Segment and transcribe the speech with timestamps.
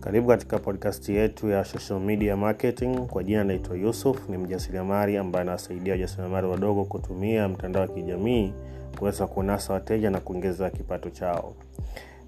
[0.00, 2.96] Karibu katika podcast yetu ya social media marketing.
[3.06, 8.52] Kwa jina naitwa Yusuf, ni mjasiriamali ambaye anawasaidia wajasiriamali wadogo kutumia mtandao wa kijamii
[8.98, 11.52] kuweza kunasa wateja na kuongeza kipato chao.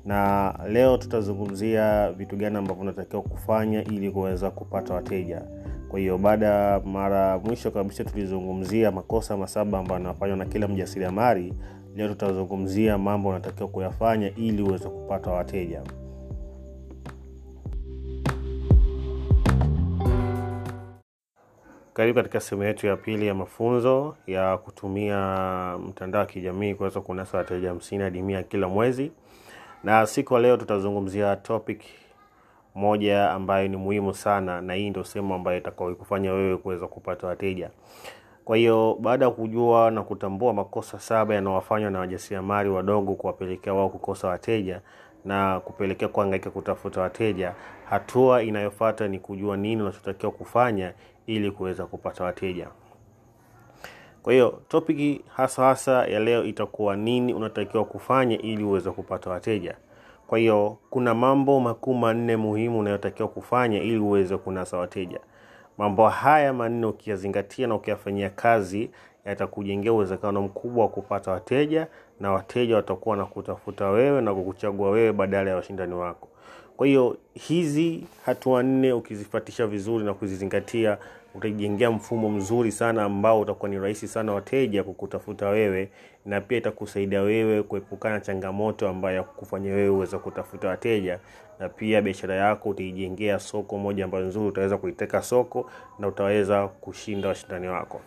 [0.04, 5.42] Na leo tutazungumzia vitu gani ambavyo unatakiwa kufanya ili kuweza kupata wateja.
[5.88, 11.54] Kwa hiyo baada ya mara mwisho kabisa tulizungumzia makosa masaba ambayo anafanywa na kila mjasiriamali,
[11.96, 15.82] leo tutazungumzia mambo unatakiwa kuyafanya ili uweze kupata wateja.
[21.94, 25.18] Karibu katika sehemu yetu ya pili ya mafunzo ya kutumia
[25.88, 29.12] mtandao wa kijamii kuweza kunasa wateja hamsini hadi mia kila mwezi,
[29.84, 31.82] na siku ya leo tutazungumzia topic
[32.74, 37.70] moja ambayo ni muhimu sana, na hii ndio sehemu ambayo itakaokufanya wewe kuweza kupata wateja.
[38.44, 43.88] Kwa hiyo baada ya kujua na kutambua makosa saba yanayofanywa na wajasiriamali wadogo kuwapelekea wao
[43.88, 44.80] kukosa wateja
[45.24, 50.92] na kupelekea kuhangaika kutafuta wateja, hatua inayofuata ni kujua nini unachotakiwa kufanya
[51.26, 52.68] ili kuweza kupata wateja.
[54.22, 59.76] Kwa hiyo topiki hasa hasa ya leo itakuwa nini unatakiwa kufanya ili uweze kupata wateja.
[60.26, 65.20] Kwa hiyo kuna mambo makuu manne muhimu unayotakiwa kufanya ili uweze kunasa wateja.
[65.78, 68.90] Mambo haya manne ukiyazingatia na ukiyafanyia kazi
[69.24, 71.86] yatakujengea uwezekano mkubwa wa kupata wateja,
[72.22, 76.28] na wateja watakuwa na kutafuta wewe na kukuchagua wewe badala ya washindani wako.
[76.76, 80.98] Kwa hiyo hizi hatua nne ukizifatisha vizuri na kuzizingatia,
[81.34, 85.90] utajengea mfumo mzuri sana ambao utakuwa ni rahisi sana wateja kukutafuta wewe,
[86.26, 89.24] na pia itakusaidia wewe kuepukana changamoto ambayo ya
[89.74, 91.18] wewe uweze kutafuta wateja,
[91.58, 97.28] na pia biashara yako utaijengea soko moja ambayo nzuri, utaweza kuiteka soko na utaweza kushinda
[97.28, 98.00] washindani wako.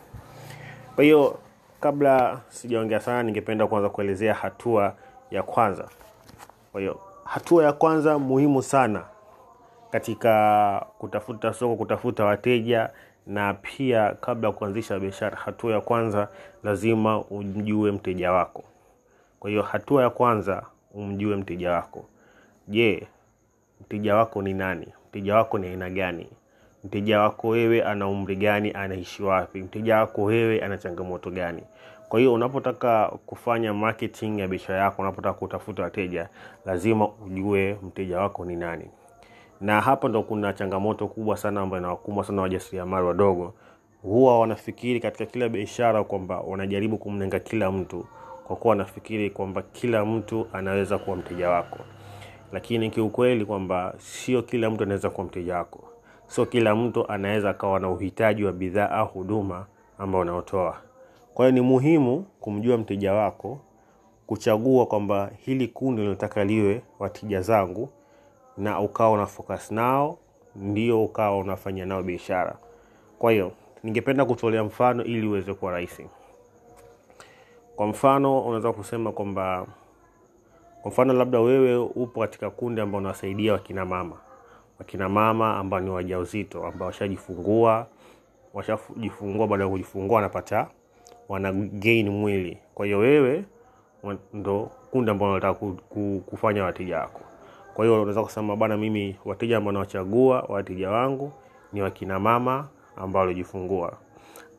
[0.95, 1.39] Kwa hiyo
[1.79, 4.93] kabla sijaongea sana, ningependa kuanza kuelezea hatua
[5.31, 5.87] ya kwanza.
[6.71, 9.03] Kwa hiyo hatua ya kwanza muhimu sana
[9.91, 12.89] katika kutafuta soko, kutafuta wateja
[13.27, 16.27] na pia kabla ya kuanzisha biashara, hatua ya kwanza
[16.63, 18.63] lazima umjue mteja wako.
[19.39, 20.63] Kwa hiyo hatua ya kwanza
[20.93, 22.05] umjue mteja wako.
[22.67, 23.07] Je,
[23.81, 24.87] mteja wako ni nani?
[25.09, 26.29] Mteja wako ni aina gani?
[26.85, 28.71] Mteja wako wewe ana umri gani?
[28.71, 29.61] Anaishi wapi?
[29.63, 31.63] Mteja wako wewe ana changamoto gani?
[32.09, 36.29] Kwa hiyo unapotaka kufanya marketing ya biashara yako, unapotaka kutafuta wateja,
[36.65, 38.85] lazima ujue mteja wako ni nani.
[39.61, 43.53] Na hapa ndo kuna changamoto kubwa sana ambayo inawakumbwa sana wajasiriamali wadogo.
[44.01, 48.05] Huwa wanafikiri katika kila biashara kwamba wanajaribu kumlenga kila mtu,
[48.47, 51.79] kwa kuwa wanafikiri kwamba kila mtu anaweza kuwa mteja wako,
[52.51, 55.94] lakini kiukweli kwamba sio kila mtu anaweza kuwa mteja wako.
[56.27, 59.65] Sio kila mtu anaweza akawa na uhitaji wa bidhaa au huduma
[59.97, 60.77] ambao unaotoa.
[61.33, 63.59] Kwa hiyo ni muhimu kumjua mteja wako,
[64.27, 67.89] kuchagua kwamba hili kundi linataka liwe wateja zangu,
[68.57, 70.17] na ukawa una focus nao,
[70.55, 72.55] ndio ukawa unafanya nao biashara.
[73.19, 73.51] Kwa hiyo
[73.83, 76.07] ningependa kutolea mfano ili uweze kuwa rahisi.
[77.75, 79.65] Kwa mfano unaweza kusema kwamba,
[80.81, 84.15] kwa mfano labda wewe upo katika kundi ambao unawasaidia wakina mama,
[84.79, 87.87] wakina mama ambao ni wajawazito ambao washajifungua,
[88.53, 90.67] washajifungua, baada ya kujifungua wanapata
[91.29, 92.57] wana gain mwili.
[92.75, 93.43] Kwa hiyo wewe
[94.33, 95.53] ndo kundi ambao unataka
[96.25, 97.21] kufanya wateja wako.
[97.73, 101.31] Kwa hiyo unaweza kusema bana, mimi wateja ambao nawachagua wateja wangu
[101.73, 103.93] ni wakina mama ambao walijifungua,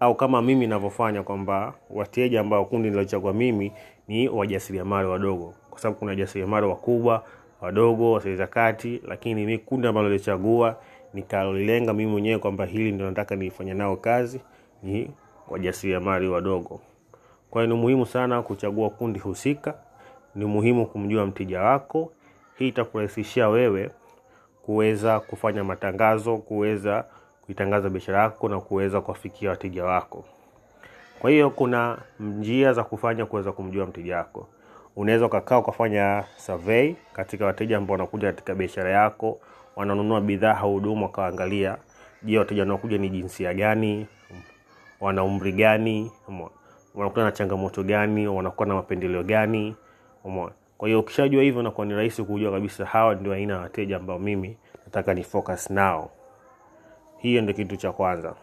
[0.00, 3.72] au kama mimi ninavyofanya kwamba wateja ambao kundi nilochagua mimi
[4.08, 7.24] ni wajasiriamali wadogo, kwa sababu kuna wajasiriamali wakubwa,
[7.60, 10.76] wadogo, wasiweza kati, lakini mi kundi ambalo lichagua
[11.14, 14.40] nikalilenga mimi mwenyewe kwamba hili ndio nataka nifanya nao kazi
[14.82, 15.10] ni
[15.48, 16.80] wajasiriamali wadogo.
[17.50, 19.74] Kwa ni muhimu sana kuchagua kundi husika,
[20.34, 22.12] ni muhimu kumjua mteja wako.
[22.58, 23.90] Hii itakurahisishia wewe
[24.62, 27.04] kuweza kufanya matangazo, kuweza
[27.46, 30.24] kuitangaza biashara yako na kuweza kuwafikia wateja wako.
[31.18, 34.48] Kwa hiyo kuna njia za kufanya kuweza kumjua mteja wako.
[34.96, 39.40] Unaweza ukakaa ukafanya survey katika wateja ambao wanakuja katika biashara yako,
[39.76, 41.76] wananunua bidhaa au huduma, wakaangalia
[42.22, 44.06] je, wateja wanaokuja ni jinsia gani,
[45.00, 46.12] wana umri gani,
[46.94, 49.76] wanakuwa na changamoto gani, wanakuwa na mapendeleo gani.
[50.78, 54.18] Kwa hiyo ukishajua hivyo, nakuwa ni rahisi kujua kabisa hawa ndio aina ya wateja ambao
[54.18, 56.10] mimi nataka ni focus nao.
[57.18, 58.34] Hiyo ndio kitu cha kwanza.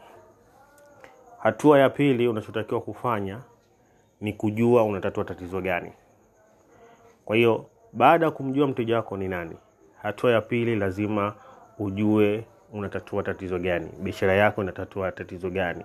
[1.40, 3.40] Hatua ya pili unachotakiwa kufanya
[4.22, 5.92] ni kujua unatatua tatizo gani.
[7.26, 9.56] Kwa hiyo baada ya kumjua mteja wako ni nani,
[10.02, 11.34] hatua ya pili lazima
[11.80, 12.44] ujue
[12.74, 15.84] unatatua tatizo gani, biashara yako inatatua tatizo gani.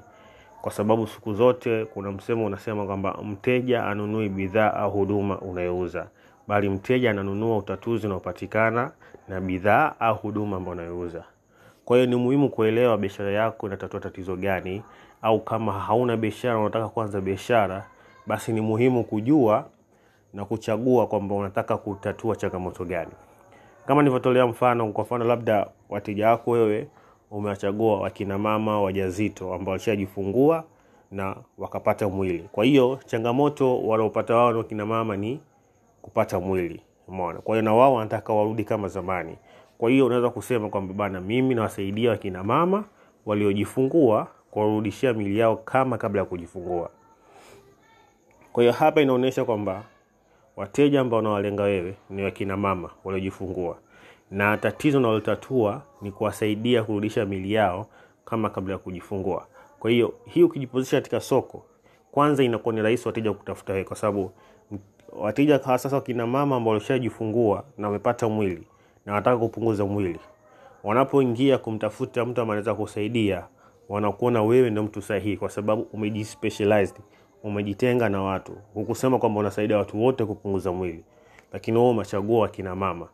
[0.62, 6.06] kwa sababu siku zote kuna msemo unasema kwamba mteja anunui bidhaa au huduma unayouza
[6.48, 8.90] bali mteja ananunua utatuzi unaopatikana
[9.28, 11.24] na bidhaa au huduma ambayo unayouza.
[11.84, 14.82] Kwa hiyo ni muhimu kuelewa biashara yako inatatua tatizo gani,
[15.22, 17.84] au kama hauna biashara unataka kuanza biashara,
[18.26, 19.64] basi ni muhimu kujua
[20.34, 23.10] na kuchagua kwamba unataka kutatua changamoto gani.
[23.86, 26.88] Kama nilivyotolea mfano, kwa mfano labda wateja wako wewe
[27.30, 30.64] umewachagua wakina mama wajazito ambao walishajifungua
[31.10, 32.48] na wakapata mwili.
[32.52, 35.40] Kwa hiyo changamoto wanaopata wao na wakina mama ni
[36.02, 37.40] kupata mwili, umeona.
[37.40, 39.36] Kwa hiyo na wao wanataka warudi kama zamani.
[39.78, 42.84] Kwa hiyo unaweza kusema kwamba bana, mimi nawasaidia wakina mama
[43.26, 46.90] waliojifungua kuwarudishia mili yao kama kabla ya kujifungua.
[48.52, 49.82] Kwa hiyo hapa inaonyesha kwamba
[50.58, 53.78] wateja ambao unawalenga wewe ni wakina mama waliojifungua,
[54.30, 57.86] na tatizo unalotatua ni kuwasaidia kurudisha mili yao
[58.24, 59.46] kama kabla ya kujifungua.
[59.78, 61.64] Kwa hiyo hii ukijipozisha katika soko,
[62.12, 64.30] kwanza inakuwa ni rahisi wateja kutafuta wewe, kwa sababu
[65.12, 68.66] wateja sasa wakina mama ambao walishajifungua na wamepata mwili
[69.06, 70.20] na wanataka kupunguza mwili,
[70.84, 73.44] wanapoingia kumtafuta mtu ambaye anaweza kusaidia,
[73.88, 76.96] wanakuona wewe ndio mtu sahihi, kwa sababu umejispecialized,
[77.42, 78.52] umejitenga na watu.
[78.74, 81.04] Hukusema kwamba unasaidia watu wote kupunguza mwili,
[81.52, 83.08] lakini wewe umechagua wakina mama.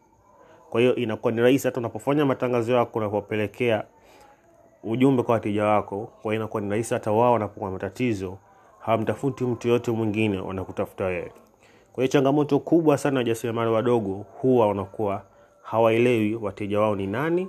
[0.70, 3.84] Kwa hiyo inakuwa ni rahisi hata unapofanya matangazo yako na
[4.84, 5.98] ujumbe kwa wateja wako.
[6.22, 8.38] Kwa hiyo inakuwa ni rahisi hata wao wanapokuwa matatizo,
[8.80, 11.32] hawamtafuti mtu yoyote mwingine, wanakutafuta wewe.
[11.92, 15.22] Kwa hiyo changamoto kubwa sana wajasiriamali wadogo huwa wanakuwa
[15.62, 17.48] hawaelewi wateja wao ni nani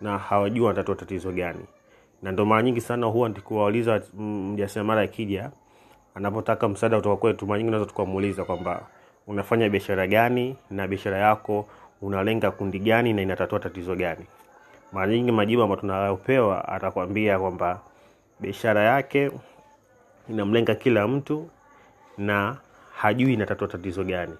[0.00, 1.64] na hawajui wanatatua tatizo gani,
[2.22, 5.50] na ndo mara nyingi sana huwa tukiwauliza mjasiriamali akija
[6.14, 8.82] anapotaka msaada kutoka kwetu, mara nyingi unaweza tukamuuliza kwamba
[9.26, 11.66] unafanya biashara gani na biashara yako
[12.02, 14.26] unalenga kundi gani na inatatua tatizo gani.
[14.92, 17.80] Mara nyingi majibu ambayo tunayopewa atakwambia kwamba
[18.40, 19.30] biashara yake
[20.28, 21.48] inamlenga kila mtu
[22.18, 22.56] na
[22.96, 24.34] hajui inatatua tatizo gani,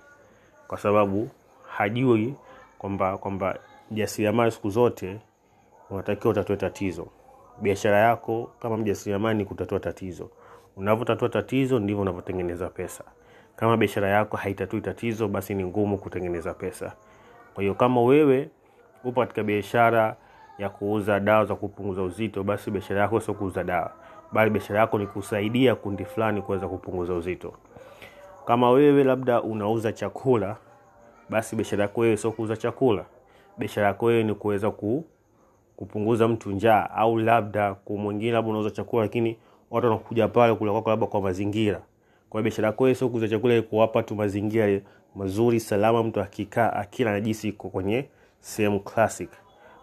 [0.69, 1.29] kwa sababu
[1.77, 2.35] hajui
[2.79, 3.59] kwamba kwamba
[3.91, 5.21] jasiriamali siku zote
[5.91, 7.07] unatakiwa utatue tatizo.
[7.63, 10.31] Biashara yako kama mjasiriamali ni kutatua tatizo.
[10.77, 13.05] Unavyotatua tatizo ndivyo unavyotengeneza pesa.
[13.57, 16.93] Kama biashara yako haitatui tatizo, basi ni ngumu kutengeneza pesa.
[17.55, 18.49] Kwa hiyo kama wewe
[19.05, 20.17] upo katika biashara
[20.59, 23.91] ya kuuza dawa za kupunguza uzito, basi biashara yako sio kuuza dawa,
[24.33, 27.53] bali biashara yako ni kusaidia kundi fulani kuweza kupunguza uzito.
[28.47, 30.57] Kama wewe labda unauza chakula,
[31.31, 33.05] basi biashara yako wewe sio kuuza chakula.
[33.59, 35.05] Biashara yako wewe ni kuweza ku,
[35.77, 39.37] kupunguza mtu njaa, au labda kwa mwingine labda unauza chakula lakini
[39.75, 41.79] watu wanakuja pale kula kwako labda kwa mazingira.
[42.31, 44.81] Kwa hiyo biashara yako sio kuuza chakula, kuwapa tu mazingira
[45.15, 48.09] mazuri salama, mtu akikaa akila anajisi iko kwenye
[48.41, 49.31] sehemu classic.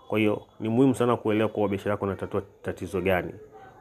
[0.07, 3.33] Kwa hiyo ni muhimu sana kuelewa kwa biashara yako unatatua tatizo gani.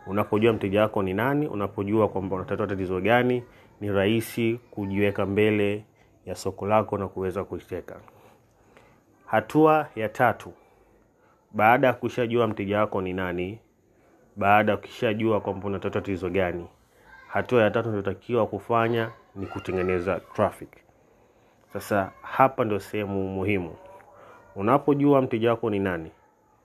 [0.07, 3.43] Unapojua mteja wako ni nani, unapojua kwamba unatatua tatizo gani,
[3.81, 5.85] ni rahisi kujiweka mbele
[6.27, 7.97] ya soko lako na kuweza kuiteka.
[9.27, 10.53] Hatua ya tatu,
[11.53, 13.59] baada ya kushajua mteja wako ni nani,
[14.41, 16.67] baada ukishajua kwamba unatatua tatizo gani,
[17.29, 20.69] hatua ya tatu unayotakiwa kufanya ni kutengeneza traffic.
[21.73, 23.75] Sasa hapa ndio sehemu muhimu.
[24.57, 26.11] Unapojua mteja wako ni nani,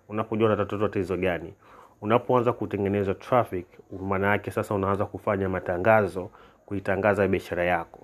[0.10, 1.54] unapojua unatatua tatizo gani,
[2.01, 3.66] unapoanza kutengeneza traffic,
[4.01, 6.30] maana yake sasa unaanza kufanya matangazo,
[6.66, 8.00] kuitangaza biashara yako.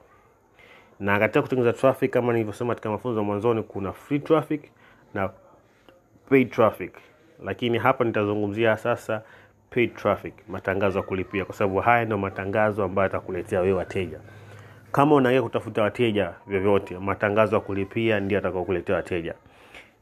[0.99, 4.71] Na katika kutengeneza traffic, kama nilivyosema katika mafunzo mwanzoni, kuna free traffic
[5.13, 5.29] na
[6.29, 6.93] paid traffic,
[7.43, 9.21] lakini hapa nitazungumzia sasa
[9.71, 14.19] paid traffic, matangazo ya kulipia, kwa sababu haya ndio matangazo ambayo yatakuletea wewe wateja.
[14.91, 19.33] Kama unaingia kutafuta wateja vyovyote, matangazo ya kulipia ndio atakaokuletea wateja,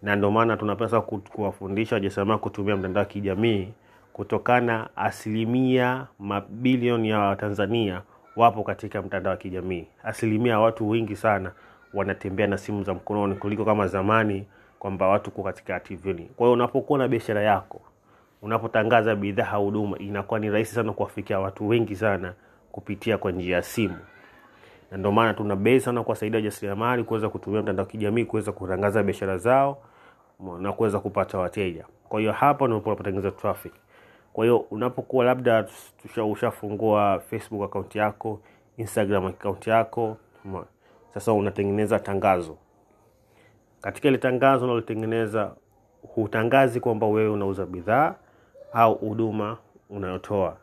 [0.02, 3.68] na ndio maana tunapaswa kuwafundisha wajasiriamali kutumia mtandao wa kijamii,
[4.14, 8.02] kutokana asilimia mabilioni ya Watanzania
[8.36, 9.86] wapo katika mtandao wa kijamii.
[10.04, 11.52] Asilimia ya watu wengi sana
[11.94, 14.46] wanatembea na simu za mkononi kuliko kama zamani
[14.80, 17.82] kwamba watu ko katika tvni Kwa hiyo unapokuwa na biashara yako,
[18.42, 22.34] unapotangaza bidhaa huduma, inakuwa ni rahisi sana kuwafikia watu wengi sana
[22.72, 23.98] kupitia kwa njia ya simu
[24.92, 29.38] na ndio maana tuna bei sana kuwasaidia wajasiriamali kuweza kutumia mtandao kijamii kuweza kutangaza biashara
[29.38, 29.78] zao
[30.60, 31.86] na kuweza kupata wateja.
[32.10, 33.74] Kwa hiyo hapa unapotengeneza traffic.
[34.34, 35.66] Kwa hiyo unapokuwa labda
[36.32, 38.40] ushafungua Facebook akaunti yako,
[38.78, 40.18] Instagram akaunti yako,
[41.14, 42.58] sasa unatengeneza tangazo.
[43.82, 45.52] Katika ile tangazo unalotengeneza,
[46.16, 48.16] hutangazi kwamba wewe unauza bidhaa
[48.74, 49.58] au huduma
[49.90, 50.58] unayotoa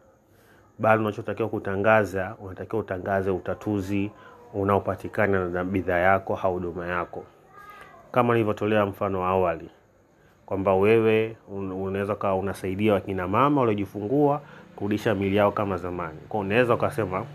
[0.78, 4.10] bali unachotakiwa kutangaza, unatakiwa utangaze utatuzi
[4.54, 7.24] unaopatikana na bidhaa yako au huduma yako,
[8.12, 9.70] kama nilivyotolea mfano wa awali
[10.46, 14.40] kwamba wewe unaweza ukawa unasaidia wakina mama waliojifungua
[14.76, 16.18] kurudisha mili yao kama zamani.
[16.28, 17.26] Kwa unaweza ukasema,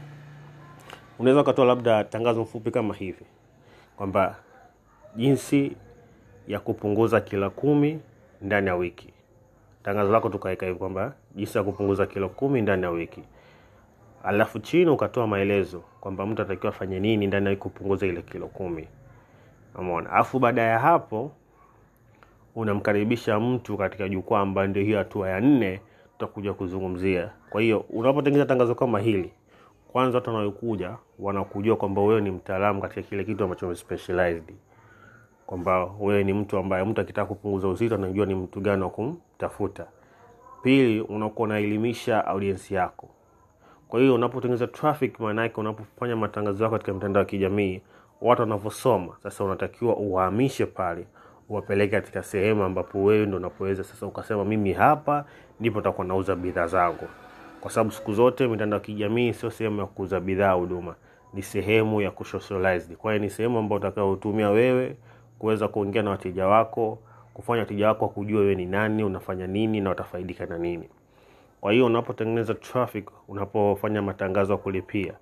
[1.19, 3.25] unaweza ukatoa labda tangazo mfupi kama hivi
[3.97, 4.35] kwamba
[5.15, 5.75] jinsi
[6.47, 7.99] ya kupunguza kila kumi
[8.41, 9.13] ndani ya wiki.
[9.83, 13.23] Tangazo lako tukaweka hivi kwamba jinsi ya kupunguza kilo kumi ndani ya wiki,
[14.23, 18.47] alafu chini ukatoa maelezo kwamba mtu atakiwa afanye nini ndani ya wiki kupunguza ile kilo
[18.47, 18.87] kumi.
[19.75, 20.09] Umeona?
[20.11, 21.31] Alafu baada ya hapo
[22.55, 25.79] unamkaribisha mtu katika jukwaa ambayo ndio hiyo hatua ya nne
[26.11, 27.29] tutakuja kuzungumzia.
[27.49, 29.33] Kwa hiyo unapotengeneza tangazo kama hili,
[29.91, 34.53] kwanza watu wanaokuja wanakujua kwamba wewe ni mtaalamu katika kile kitu ambacho umespecialized,
[35.51, 39.85] kwamba wewe ni mtu ambaye mtu akitaka kupunguza uzito anajua ni mtu gani wa kumtafuta.
[40.63, 43.09] Pili, unakuwa unaelimisha audiensi yako.
[43.87, 47.81] Kwa hiyo unapotengeneza traffic, maana unapofanya matangazo yako katika mitandao ya kijamii,
[48.21, 51.05] watu wanavyosoma sasa, unatakiwa uhamishe pale,
[51.49, 55.25] uwapeleke katika sehemu ambapo wewe ndo unapoweza sasa ukasema, mimi hapa
[55.59, 57.07] ndipo takuwa nauza bidhaa zangu,
[57.61, 60.95] kwa sababu siku zote mitandao ya kijamii sio sehemu ya kuuza bidhaa huduma,
[61.33, 62.11] ni sehemu ya.
[62.11, 64.95] Kwa hiyo ni sehemu ambayo utakayotumia wewe
[65.41, 66.97] kuweza kuongea na wateja wako,
[67.33, 70.89] kufanya wateja wako wakujua wewe ni nani, unafanya nini na watafaidika na nini.
[71.61, 75.13] Kwa hiyo unapotengeneza traffic, unapofanya matangazo ya kulipia,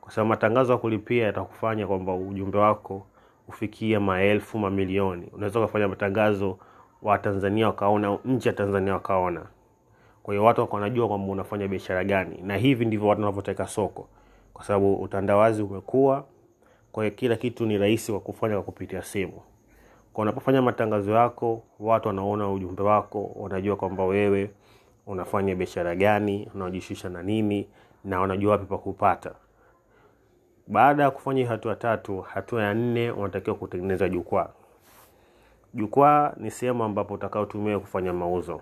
[0.00, 3.06] kwa sababu matangazo ya kulipia yatakufanya kwamba ujumbe wako
[3.48, 5.26] ufikie maelfu, mamilioni.
[5.32, 6.58] Unaweza ukafanya matangazo
[7.02, 9.42] wa Tanzania wakaona, nje ya Tanzania wakaona.
[10.22, 14.08] Kwa hiyo watu wanajua kwamba unafanya biashara gani, na hivi ndivyo watu wanavyoteka soko,
[14.52, 16.24] kwa sababu utandawazi umekuwa.
[16.92, 19.40] Kwa hiyo kila kitu ni rahisi kwa kufanya kwa kupitia simu.
[20.14, 24.50] Kwa unapofanya matangazo yako, watu wanaona ujumbe wako, wanajua kwamba wewe
[25.06, 27.68] unafanya biashara gani, unajishusha na nini,
[28.04, 29.32] na wanajua wapi pa kupata.
[30.66, 34.48] Baada ya kufanya hatua tatu, hatua ya nne unatakiwa kutengeneza jukwaa.
[35.74, 38.60] Jukwaa ni sehemu ambapo utakaotumia kufanya mauzo.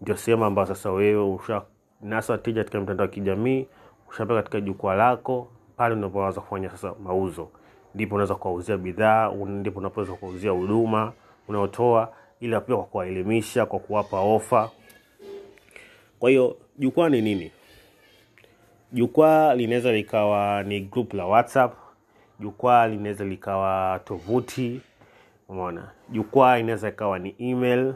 [0.00, 3.66] Ndio sehemu ambayo sasa wewe ushanasa tija katika mitandao ya kijamii,
[4.08, 7.48] ushapea katika jukwaa lako, pale unapoanza kufanya sasa mauzo.
[7.94, 11.12] Ndipo unaweza kuwauzia bidhaa, ndipo unapoweza kuwauzia huduma
[11.48, 14.70] unaotoa, ila pia kwa kuwaelimisha, kwa kuwapa ofa.
[16.18, 17.52] Kwa hiyo jukwaa ni nini?
[18.92, 21.74] Jukwaa linaweza likawa ni group la WhatsApp,
[22.40, 24.80] jukwaa linaweza likawa tovuti,
[25.48, 25.90] umeona.
[26.08, 27.94] Jukwaa inaweza ikawa ni email.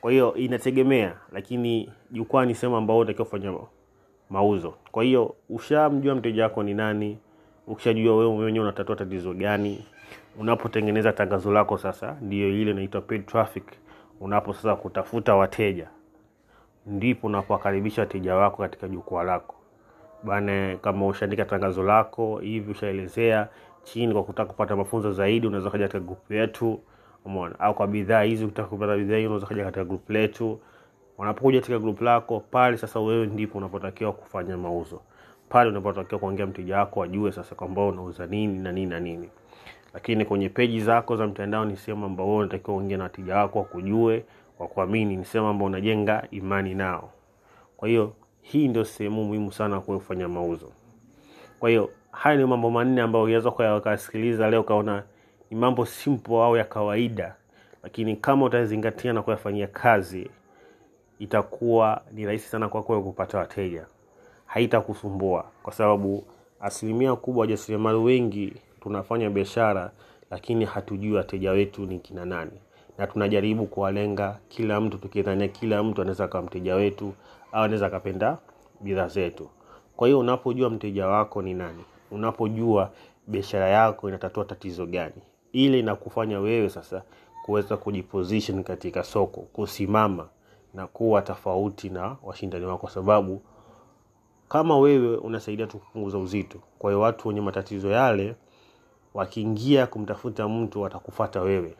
[0.00, 3.54] Kwa hiyo inategemea, lakini jukwaa ni sehemu ambao utakiwa kufanya
[4.30, 4.74] mauzo.
[4.92, 7.18] Kwa hiyo ushamjua mteja wako ni nani,
[7.66, 9.84] ukishajua wewe mwenyewe unatatua tatizo gani,
[10.38, 13.64] unapotengeneza tangazo lako sasa, ndiyo ile inaitwa paid traffic.
[14.20, 15.88] Unapo sasa kutafuta wateja,
[16.86, 19.54] ndipo unapowakaribisha wateja wako katika jukwaa lako
[20.22, 20.76] bana.
[20.76, 23.48] Kama ushaandika tangazo lako hivi, ushaelezea
[23.82, 26.80] chini, kwa kutaka kupata mafunzo zaidi, unaweza kaja katika grupu yetu,
[27.24, 27.60] umeona.
[27.60, 30.60] Au kwa bidhaa hizi, ukitaka kupata bidhaa hiyo, unaweza kaja katika grupu letu.
[31.18, 35.00] Wanapokuja katika grupu lako pale, sasa wewe ndipo unapotakiwa kufanya mauzo
[35.48, 39.28] pale, unapotakiwa kuongea mteja wako ajue sasa kwamba unauza nini na nini na nini.
[39.94, 44.24] Lakini kwenye peji zako za mtandao ni sehemu ambao unatakiwa uongee na wateja wako wakujue,
[44.58, 47.10] wakuamini, ni sehemu ambao unajenga imani nao.
[47.76, 50.72] Kwa hiyo hii ndio sehemu muhimu sana kwa kufanya mauzo.
[51.60, 55.02] Kwa hiyo haya ni mambo manne ambayo unaweza ukayasikiliza leo ukaona
[55.50, 57.34] ni mambo simple au ya kawaida,
[57.82, 60.30] lakini kama utazingatia na kuyafanyia kazi
[61.18, 63.86] itakuwa ni rahisi sana kwako kupata wateja,
[64.54, 65.44] haitakusumbua.
[65.62, 66.24] Kwa sababu
[66.60, 69.90] asilimia kubwa wajasiriamali wengi tunafanya biashara,
[70.30, 72.50] lakini hatujui wateja wetu ni kina nani,
[72.98, 77.12] na tunajaribu kuwalenga kila mtu tukidhania kila mtu anaweza kuwa mteja wetu
[77.52, 78.38] au anaweza akapenda
[78.80, 79.48] bidhaa zetu.
[79.96, 82.90] Kwa hiyo unapojua mteja wako ni nani, unapojua
[83.26, 87.02] biashara yako inatatua tatizo gani, ile inakufanya wewe sasa
[87.44, 90.28] kuweza kujiposition katika soko, kusimama
[90.74, 93.42] na kuwa tofauti na washindani wako, kwa sababu
[94.48, 98.34] kama wewe unasaidia tu kupunguza uzito, kwa hiyo watu wenye matatizo yale
[99.14, 101.74] wakiingia kumtafuta mtu watakufata wewe.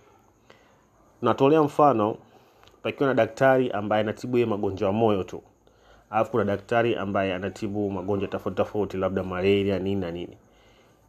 [1.22, 2.16] Natolea mfano,
[2.82, 5.42] pakiwa na daktari ambaye anatibu ye magonjwa ya moyo tu,
[6.10, 10.36] alafu kuna daktari ambaye anatibu magonjwa tofauti tofauti, labda malaria nini na nini.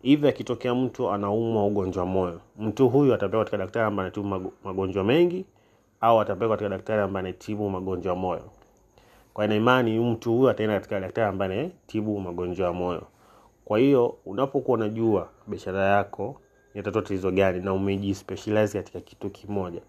[0.01, 5.45] Hivi akitokea mtu anaumwa ugonjwa moyo, mtu huyu atapelekwa katika daktari ambaye anatibu magonjwa mengi,
[6.01, 8.43] au atapelekwa katika daktari ambaye anatibu magonjwa moyo.
[9.35, 13.07] Kwa ina imani mtu huyo ataenda katika daktari ambaye anatibu magonjwa ya moyo.
[13.65, 16.41] Kwa hiyo unapokuwa unajua biashara yako
[16.73, 19.81] inatatua tatizo gani na umejispecialize katika kitu kimoja,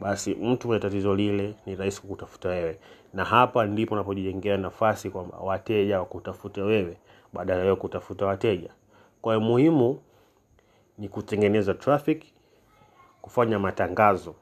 [0.00, 2.78] basi mtu mwenye tatizo lile ni rahisi kukutafuta wewe,
[3.14, 6.96] na hapa ndipo unapojijengea nafasi kwamba wateja wakutafute wewe
[7.32, 8.70] badala ya kutafuta wateja.
[9.22, 10.00] Kwa hiyo muhimu
[10.98, 12.24] ni kutengeneza traffic,
[13.22, 14.34] kufanya matangazo,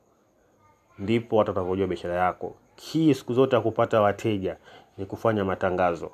[0.99, 2.55] ndipo watu watakujua biashara yako.
[2.77, 4.57] Kii siku zote ya kupata wateja
[4.99, 6.11] ni kufanya matangazo.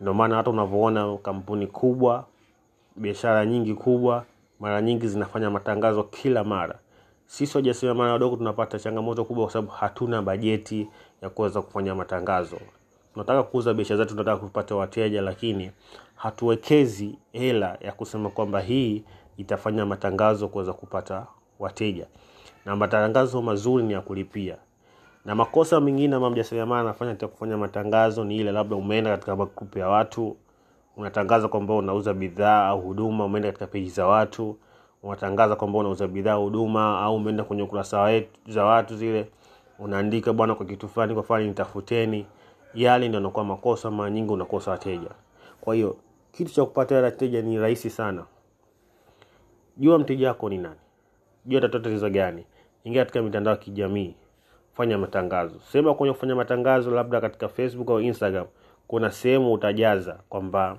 [0.00, 2.24] Ndio maana hata unavyoona kampuni kubwa,
[2.96, 4.24] biashara nyingi kubwa,
[4.60, 6.78] mara nyingi zinafanya matangazo kila mara.
[7.26, 10.88] Sisi wajasiriamali wadogo tunapata changamoto kubwa kwa sababu hatuna bajeti
[11.22, 12.56] ya kuweza kufanya matangazo.
[13.12, 15.70] Tunataka kuuza biashara zetu tunataka kupata wateja lakini
[16.16, 19.04] hatuwekezi hela ya kusema kwamba hii
[19.36, 21.26] itafanya matangazo kuweza kupata
[21.58, 22.06] wateja.
[22.64, 24.56] Na matangazo mazuri ni ya kulipia
[25.24, 29.78] na makosa mengine ambayo mjasiriamali anafanya katika kufanya matangazo ni ile labda umeenda katika magrupu
[29.78, 30.36] ya watu
[30.96, 34.56] unatangaza kwamba unauza bidhaa au huduma umeenda katika peji za watu
[35.02, 39.28] unatangaza kwamba unauza bidhaa huduma au umeenda kwenye ukurasa za watu zile
[39.78, 42.26] unaandika bwana kwa kitu fulani kwa fulani nitafuteni.
[42.74, 45.10] Yale ndio yanakuwa makosa mara nyingi unakosa wateja.
[45.60, 45.96] Kwa hiyo
[46.32, 48.24] kitu cha kupata wateja ni rahisi sana.
[49.76, 50.80] Jua mteja wako ni nani?
[51.46, 52.44] Jua tatizo gani?
[52.84, 54.14] Ingia katika mitandao ya kijamii
[54.74, 55.60] fanya matangazo.
[55.60, 58.46] Sema kwenye kufanya matangazo labda katika facebook au instagram
[58.88, 60.78] kuna sehemu utajaza kwamba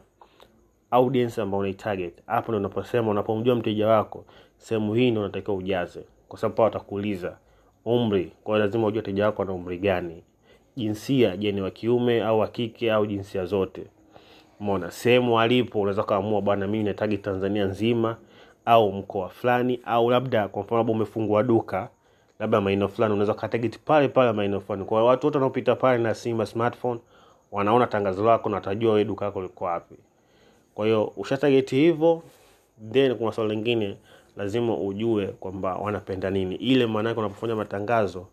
[0.92, 4.26] audience ambao unaitarget hapo ndo unaposema unapomjua mteja wako
[4.58, 6.04] sehemu hii ndo unatakiwa ujaze.
[6.28, 7.38] Kwa sababu pao watakuuliza
[7.86, 8.32] umri?
[8.44, 10.24] Kwa lazima ujue mteja wako ana umri gani.
[10.76, 13.84] Jinsia je ni wa kiume au wa kike au jinsia zote.
[14.60, 18.18] Mona sehemu alipo unaweza ukaamua bwana mimi natagi tanzania nzima
[18.66, 21.90] au mkoa fulani au labda kwa mfano labda umefungua duka
[22.44, 24.86] labda maeneo fulani unaweza katageti pale pale maeneo fulani.
[24.86, 27.00] Kwa watu wote wanaopita pale na simu smartphone
[27.52, 29.96] wanaona tangazo lako na watajua wewe duka lako liko wapi.
[30.76, 32.22] Kwa hiyo ushatageti hivyo
[32.92, 33.98] then kuna swala lingine
[34.38, 36.56] lazima ujue kwamba wanapenda nini.
[36.56, 38.26] Ile maanake unapofanya matangazo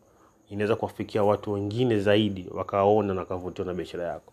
[0.50, 4.32] inaweza kuwafikia watu wengine zaidi wakaona na wakavutiwa na biashara yako.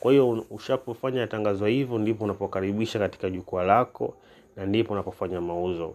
[0.00, 4.14] Kwa hiyo ushapofanya tangazo hivyo ndipo unapokaribisha katika jukwaa lako
[4.56, 5.94] na ndipo unapofanya mauzo.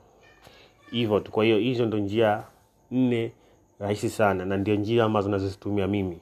[0.92, 1.32] Hivyo tu.
[1.32, 2.44] Kwa hiyo hizo ndo njia
[2.92, 3.32] nne
[3.80, 6.20] rahisi sana na ndio njia ambazo nazozitumia mimi.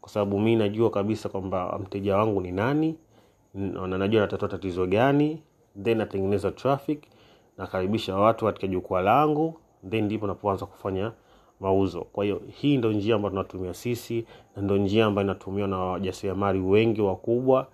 [0.00, 2.96] Kwa sababu mi najua kabisa kwamba mteja wangu ni nani
[3.54, 5.42] na najua natatua tatizo gani
[5.82, 7.02] then natengeneza traffic
[7.58, 9.54] nakaribisha watu katika jukwaa langu
[9.90, 11.12] then ndipo napoanza kufanya
[11.60, 12.00] mauzo.
[12.00, 14.24] Kwa hiyo hii ndo njia ambayo tunatumia sisi
[14.56, 17.66] na ndo njia ambayo inatumiwa na wajasiriamali wengi wakubwa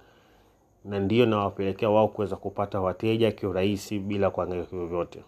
[0.84, 5.22] na ndio nawapelekea wao kuweza kupata wateja kiurahisi bila kuangalia vyovyote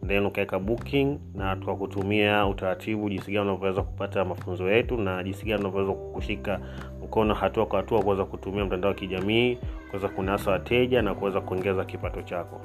[0.08, 5.60] then ukaweka booking na tukakutumia utaratibu jinsi gani unavyoweza kupata mafunzo yetu na jinsi gani
[5.60, 6.60] unavyoweza kushika
[7.04, 9.58] mkono hatua kwa hatua kuweza kutumia mtandao wa kijamii
[9.90, 12.60] kuweza kunasa wateja na kuweza kuongeza kipato chako